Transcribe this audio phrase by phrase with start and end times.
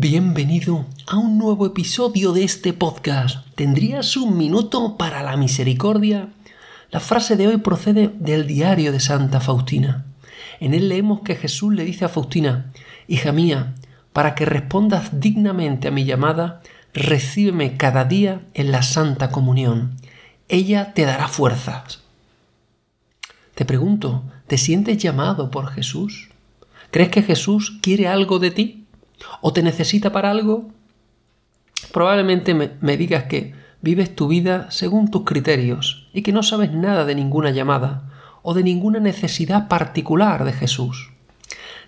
[0.00, 3.44] Bienvenido a un nuevo episodio de este podcast.
[3.56, 6.28] ¿Tendrías un minuto para la misericordia?
[6.92, 10.06] La frase de hoy procede del diario de Santa Faustina.
[10.60, 12.70] En él leemos que Jesús le dice a Faustina,
[13.08, 13.74] Hija mía,
[14.12, 16.62] para que respondas dignamente a mi llamada,
[16.94, 19.96] recíbeme cada día en la Santa Comunión.
[20.48, 22.04] Ella te dará fuerzas.
[23.56, 26.28] Te pregunto, ¿te sientes llamado por Jesús?
[26.92, 28.84] ¿Crees que Jesús quiere algo de ti?
[29.40, 30.68] O te necesita para algo,
[31.92, 37.04] probablemente me, digas que vives tu vida según tus criterios y que no sabes nada
[37.04, 38.10] de ninguna llamada
[38.42, 41.12] o de ninguna necesidad particular de Jesús.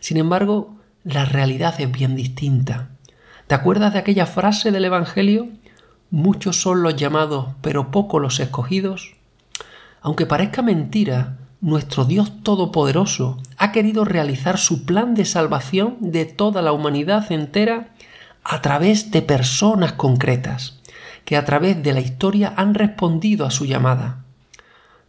[0.00, 2.90] Sin embargo, la realidad es bien distinta.
[3.46, 5.48] ¿Te acuerdas de aquella frase del Evangelio?
[6.10, 9.14] Muchos son los llamados, pero pocos los escogidos.
[10.02, 16.62] Aunque parezca mentira, nuestro Dios Todopoderoso ha querido realizar su plan de salvación de toda
[16.62, 17.90] la humanidad entera
[18.42, 20.78] a través de personas concretas,
[21.24, 24.24] que a través de la historia han respondido a su llamada.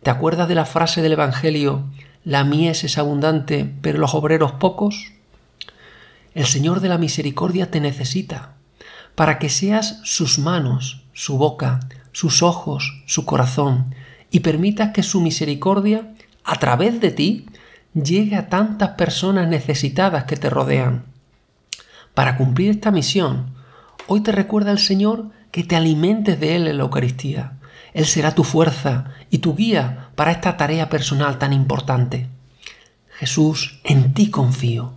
[0.03, 1.85] ¿Te acuerdas de la frase del Evangelio,
[2.25, 5.13] la mies es abundante, pero los obreros pocos?
[6.35, 8.53] El Señor de la Misericordia te necesita
[9.15, 13.93] para que seas sus manos, su boca, sus ojos, su corazón,
[14.31, 16.13] y permitas que su misericordia
[16.43, 17.45] a través de ti
[17.93, 21.05] llegue a tantas personas necesitadas que te rodean.
[22.13, 23.53] Para cumplir esta misión,
[24.07, 27.53] hoy te recuerda el Señor que te alimentes de Él en la Eucaristía.
[27.93, 32.29] Él será tu fuerza y tu guía para esta tarea personal tan importante.
[33.09, 34.93] Jesús, en ti confío.